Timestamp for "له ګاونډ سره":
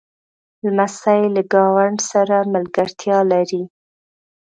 1.35-2.37